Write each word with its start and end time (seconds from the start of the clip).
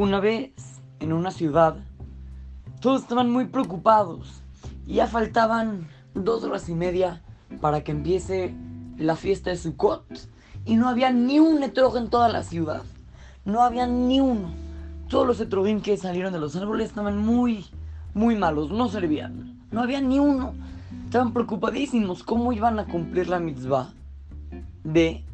Una 0.00 0.18
vez, 0.18 0.80
en 0.98 1.12
una 1.12 1.30
ciudad, 1.30 1.76
todos 2.80 3.02
estaban 3.02 3.30
muy 3.30 3.48
preocupados 3.48 4.42
ya 4.86 5.06
faltaban 5.06 5.88
dos 6.14 6.42
horas 6.42 6.70
y 6.70 6.74
media 6.74 7.20
para 7.60 7.84
que 7.84 7.92
empiece 7.92 8.54
la 8.96 9.14
fiesta 9.14 9.50
de 9.50 9.56
Sukkot 9.56 10.06
y 10.64 10.76
no 10.76 10.88
había 10.88 11.12
ni 11.12 11.38
un 11.38 11.62
etrog 11.62 11.98
en 11.98 12.08
toda 12.08 12.30
la 12.30 12.44
ciudad. 12.44 12.82
No 13.44 13.60
había 13.60 13.86
ni 13.86 14.20
uno. 14.20 14.54
Todos 15.10 15.26
los 15.26 15.38
etrogim 15.38 15.82
que 15.82 15.98
salieron 15.98 16.32
de 16.32 16.40
los 16.40 16.56
árboles 16.56 16.88
estaban 16.88 17.18
muy, 17.18 17.66
muy 18.14 18.36
malos, 18.36 18.70
no 18.70 18.88
servían. 18.88 19.60
No 19.70 19.82
había 19.82 20.00
ni 20.00 20.18
uno. 20.18 20.54
Estaban 21.04 21.34
preocupadísimos 21.34 22.22
cómo 22.22 22.54
iban 22.54 22.78
a 22.78 22.86
cumplir 22.86 23.28
la 23.28 23.38
mitzvah 23.38 23.92
de 24.82 25.26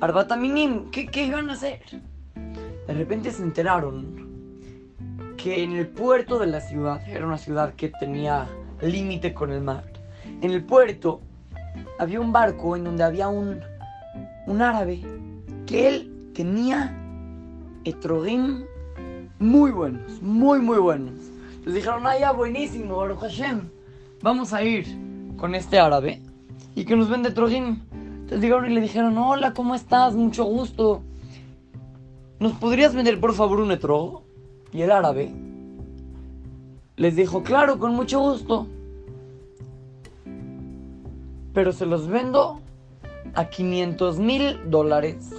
Arbataminim. 0.00 0.90
¿Qué, 0.90 1.06
¿Qué 1.06 1.26
iban 1.26 1.48
a 1.48 1.52
hacer? 1.52 1.82
De 2.96 3.02
repente 3.02 3.30
se 3.30 3.42
enteraron 3.42 4.06
que 5.36 5.62
en 5.62 5.72
el 5.72 5.86
puerto 5.86 6.38
de 6.38 6.46
la 6.46 6.62
ciudad, 6.62 7.06
era 7.06 7.26
una 7.26 7.36
ciudad 7.36 7.74
que 7.74 7.90
tenía 7.90 8.48
límite 8.80 9.34
con 9.34 9.52
el 9.52 9.60
mar, 9.60 9.84
en 10.40 10.50
el 10.50 10.64
puerto 10.64 11.20
había 11.98 12.20
un 12.20 12.32
barco 12.32 12.74
en 12.74 12.84
donde 12.84 13.04
había 13.04 13.28
un, 13.28 13.60
un 14.46 14.62
árabe 14.62 15.02
que 15.66 15.88
él 15.88 16.30
tenía 16.32 16.96
etrogim 17.84 18.64
muy 19.40 19.72
buenos, 19.72 20.22
muy, 20.22 20.60
muy 20.60 20.78
buenos. 20.78 21.16
Les 21.66 21.74
dijeron, 21.74 22.06
ah, 22.06 22.18
ya, 22.18 22.32
buenísimo, 22.32 22.96
Baruch 22.96 23.20
Hashem, 23.20 23.68
vamos 24.22 24.54
a 24.54 24.62
ir 24.64 24.86
con 25.36 25.54
este 25.54 25.78
árabe 25.78 26.22
y 26.74 26.86
que 26.86 26.96
nos 26.96 27.10
vende 27.10 27.28
etrogim. 27.28 27.82
Entonces 27.92 28.40
llegaron 28.40 28.70
y 28.70 28.74
le 28.74 28.80
dijeron, 28.80 29.18
hola, 29.18 29.52
¿cómo 29.52 29.74
estás? 29.74 30.14
Mucho 30.14 30.44
gusto. 30.44 31.02
¿Nos 32.38 32.52
podrías 32.52 32.94
vender 32.94 33.18
por 33.20 33.34
favor 33.34 33.60
un 33.60 33.72
etrog? 33.72 34.22
Y 34.72 34.82
el 34.82 34.90
árabe 34.90 35.32
les 36.96 37.16
dijo, 37.16 37.42
claro, 37.42 37.78
con 37.78 37.94
mucho 37.94 38.20
gusto. 38.20 38.66
Pero 41.52 41.72
se 41.72 41.86
los 41.86 42.08
vendo 42.08 42.60
a 43.34 43.46
500 43.46 44.18
mil 44.18 44.58
dólares. 44.70 45.30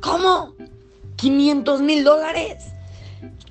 ¿Cómo? 0.00 0.54
¿500 1.16 1.80
mil 1.80 2.04
dólares? 2.04 2.72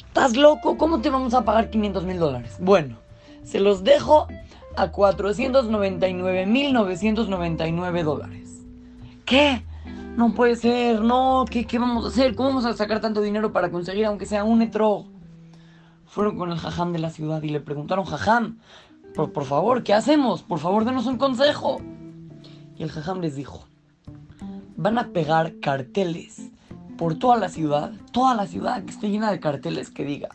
¿Estás 0.07 0.35
loco? 0.35 0.77
¿Cómo 0.77 1.01
te 1.01 1.09
vamos 1.09 1.33
a 1.33 1.43
pagar 1.43 1.69
500 1.69 2.05
mil 2.05 2.19
dólares? 2.19 2.57
Bueno, 2.59 2.97
se 3.43 3.59
los 3.59 3.83
dejo 3.83 4.27
a 4.75 4.91
499 4.91 6.45
mil 6.45 6.73
999 6.73 8.03
dólares. 8.03 8.63
¿Qué? 9.25 9.63
No 10.15 10.33
puede 10.35 10.55
ser, 10.55 11.01
no, 11.01 11.45
¿qué, 11.49 11.65
¿qué 11.65 11.79
vamos 11.79 12.05
a 12.05 12.07
hacer? 12.09 12.35
¿Cómo 12.35 12.49
vamos 12.49 12.65
a 12.65 12.73
sacar 12.73 13.01
tanto 13.01 13.21
dinero 13.21 13.51
para 13.51 13.71
conseguir 13.71 14.05
aunque 14.05 14.27
sea 14.27 14.43
un 14.43 14.61
etrog? 14.61 15.07
Fueron 16.05 16.37
con 16.37 16.51
el 16.51 16.59
jajam 16.59 16.93
de 16.93 16.99
la 16.99 17.09
ciudad 17.09 17.41
y 17.41 17.49
le 17.49 17.59
preguntaron, 17.59 18.05
jajam, 18.05 18.59
por, 19.15 19.31
por 19.31 19.45
favor, 19.45 19.81
¿qué 19.81 19.93
hacemos? 19.93 20.43
Por 20.43 20.59
favor, 20.59 20.85
denos 20.85 21.07
un 21.07 21.17
consejo. 21.17 21.81
Y 22.77 22.83
el 22.83 22.91
jajam 22.91 23.21
les 23.21 23.35
dijo, 23.35 23.65
van 24.77 24.99
a 24.99 25.07
pegar 25.07 25.59
carteles 25.59 26.51
por 26.95 27.15
toda 27.15 27.37
la 27.37 27.49
ciudad, 27.49 27.91
toda 28.11 28.35
la 28.35 28.45
ciudad 28.45 28.83
que 28.83 28.91
esté 28.91 29.09
llena 29.09 29.31
de 29.31 29.39
carteles 29.39 29.89
que 29.89 30.05
diga, 30.05 30.29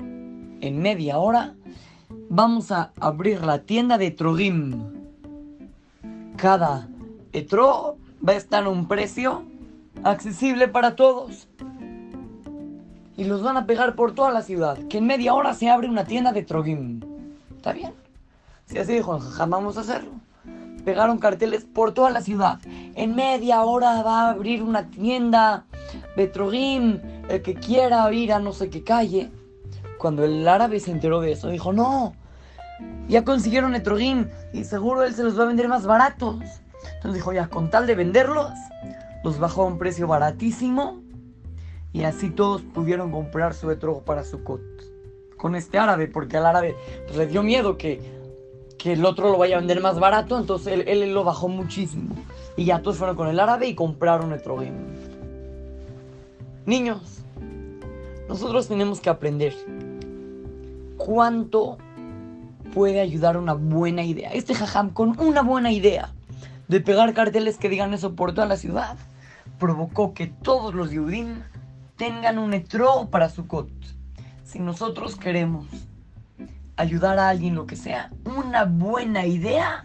en 0.00 0.82
media 0.82 1.18
hora 1.18 1.54
vamos 2.28 2.72
a 2.72 2.92
abrir 2.98 3.44
la 3.44 3.60
tienda 3.60 3.96
de 3.96 4.10
Trogim. 4.10 4.82
Cada 6.36 6.88
etro 7.32 7.96
va 8.26 8.32
a 8.32 8.36
estar 8.36 8.64
a 8.64 8.68
un 8.68 8.86
precio 8.86 9.44
accesible 10.04 10.68
para 10.68 10.96
todos. 10.96 11.48
Y 13.16 13.24
los 13.24 13.42
van 13.42 13.56
a 13.56 13.66
pegar 13.66 13.94
por 13.94 14.12
toda 14.14 14.30
la 14.30 14.42
ciudad. 14.42 14.78
Que 14.88 14.98
en 14.98 15.06
media 15.06 15.34
hora 15.34 15.54
se 15.54 15.68
abre 15.68 15.88
una 15.88 16.04
tienda 16.04 16.32
de 16.32 16.42
Trogim. 16.42 17.00
¿Está 17.56 17.72
bien? 17.72 17.92
Si 18.66 18.78
así 18.78 18.94
dijo, 18.94 19.18
jamás 19.18 19.60
vamos 19.60 19.76
a 19.76 19.80
hacerlo. 19.80 20.12
Pegaron 20.84 21.18
carteles 21.18 21.64
por 21.64 21.92
toda 21.92 22.10
la 22.10 22.22
ciudad. 22.22 22.60
En 22.94 23.14
media 23.14 23.62
hora 23.62 24.02
va 24.02 24.22
a 24.22 24.30
abrir 24.30 24.62
una 24.62 24.88
tienda 24.88 25.64
de 26.16 26.26
Trogim. 26.28 27.00
El 27.28 27.42
que 27.42 27.54
quiera 27.54 28.10
ir 28.12 28.32
a 28.32 28.38
no 28.38 28.52
sé 28.52 28.70
qué 28.70 28.82
calle. 28.82 29.30
Cuando 29.98 30.24
el 30.24 30.48
árabe 30.48 30.80
se 30.80 30.90
enteró 30.90 31.20
de 31.20 31.32
eso, 31.32 31.48
dijo, 31.48 31.74
no, 31.74 32.14
ya 33.08 33.24
consiguieron 33.24 33.74
Etrogim 33.74 34.28
y 34.52 34.64
seguro 34.64 35.02
él 35.02 35.14
se 35.14 35.22
los 35.22 35.38
va 35.38 35.42
a 35.42 35.46
vender 35.46 35.68
más 35.68 35.84
baratos. 35.84 36.38
Entonces 36.94 37.14
dijo, 37.14 37.32
ya, 37.32 37.48
con 37.48 37.70
tal 37.70 37.86
de 37.86 37.94
venderlos, 37.94 38.50
los 39.24 39.38
bajó 39.38 39.62
a 39.62 39.66
un 39.66 39.78
precio 39.78 40.06
baratísimo 40.06 41.00
y 41.92 42.04
así 42.04 42.30
todos 42.30 42.62
pudieron 42.62 43.10
comprar 43.10 43.54
su 43.54 43.70
etrog 43.70 44.04
para 44.04 44.24
su 44.24 44.42
cot. 44.44 44.60
Con 45.36 45.54
este 45.54 45.78
árabe, 45.78 46.06
porque 46.06 46.36
al 46.36 46.46
árabe 46.46 46.76
pues, 47.06 47.16
le 47.16 47.26
dio 47.26 47.42
miedo 47.42 47.76
que, 47.76 48.00
que 48.78 48.92
el 48.92 49.04
otro 49.04 49.30
lo 49.30 49.38
vaya 49.38 49.56
a 49.56 49.60
vender 49.60 49.80
más 49.80 49.98
barato, 49.98 50.38
entonces 50.38 50.72
él, 50.74 50.84
él 50.86 51.12
lo 51.14 51.24
bajó 51.24 51.48
muchísimo. 51.48 52.14
Y 52.56 52.66
ya 52.66 52.82
todos 52.82 52.98
fueron 52.98 53.16
con 53.16 53.28
el 53.28 53.40
árabe 53.40 53.66
y 53.66 53.74
compraron 53.74 54.32
etrogim. 54.32 54.74
Niños, 56.66 57.22
nosotros 58.28 58.68
tenemos 58.68 59.00
que 59.00 59.08
aprender 59.08 59.54
cuánto 60.98 61.78
puede 62.74 63.00
ayudar 63.00 63.36
una 63.36 63.54
buena 63.54 64.04
idea. 64.04 64.30
Este 64.32 64.54
jajam 64.54 64.90
con 64.90 65.18
una 65.18 65.42
buena 65.42 65.72
idea 65.72 66.12
de 66.70 66.80
pegar 66.80 67.12
carteles 67.14 67.58
que 67.58 67.68
digan 67.68 67.92
eso 67.94 68.14
por 68.14 68.32
toda 68.32 68.46
la 68.46 68.56
ciudad, 68.56 68.96
provocó 69.58 70.14
que 70.14 70.28
todos 70.28 70.72
los 70.72 70.92
Yudim 70.92 71.42
tengan 71.96 72.38
un 72.38 72.54
etro 72.54 73.08
para 73.10 73.28
su 73.28 73.48
cot. 73.48 73.68
Si 74.44 74.60
nosotros 74.60 75.16
queremos 75.16 75.66
ayudar 76.76 77.18
a 77.18 77.28
alguien, 77.28 77.56
lo 77.56 77.66
que 77.66 77.74
sea, 77.74 78.12
una 78.24 78.66
buena 78.66 79.26
idea, 79.26 79.84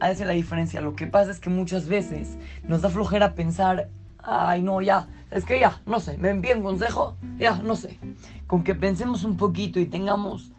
hace 0.00 0.26
la 0.26 0.34
diferencia. 0.34 0.82
Lo 0.82 0.94
que 0.94 1.06
pasa 1.06 1.30
es 1.30 1.40
que 1.40 1.48
muchas 1.48 1.88
veces 1.88 2.36
nos 2.62 2.82
da 2.82 2.90
flojera 2.90 3.34
pensar, 3.34 3.88
ay 4.22 4.60
no, 4.60 4.82
ya, 4.82 5.08
es 5.30 5.46
que 5.46 5.60
ya, 5.60 5.80
no 5.86 5.98
sé, 5.98 6.18
me 6.18 6.28
envíen 6.28 6.62
consejo, 6.62 7.16
ya, 7.38 7.56
no 7.56 7.74
sé. 7.74 7.98
Con 8.46 8.64
que 8.64 8.74
pensemos 8.74 9.24
un 9.24 9.38
poquito 9.38 9.80
y 9.80 9.86
tengamos 9.86 10.52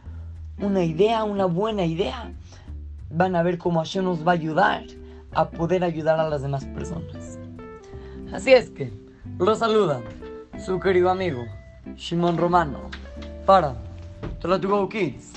una 0.58 0.84
idea, 0.84 1.24
una 1.24 1.46
buena 1.46 1.86
idea, 1.86 2.34
van 3.12 3.36
a 3.36 3.44
ver 3.44 3.60
cómo 3.60 3.82
Hashem 3.82 4.04
nos 4.04 4.28
va 4.28 4.32
a 4.32 4.36
ayudar 4.36 4.84
a 5.36 5.50
poder 5.50 5.84
ayudar 5.84 6.20
a 6.20 6.30
las 6.30 6.42
demás 6.42 6.66
personas. 6.66 7.40
Así 8.32 8.54
es 8.54 8.70
que, 8.70 8.92
lo 9.38 9.56
saluda 9.56 10.02
su 10.64 10.80
querido 10.80 11.10
amigo, 11.10 11.44
Shimon 11.96 12.38
Romano, 12.38 12.90
para 13.46 13.76
Go 14.42 14.90
Kids, 14.90 15.34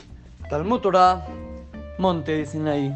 Talmud 0.48 0.80
Torah, 0.80 1.26
Monte 1.98 2.46
Sinaí. 2.46 2.92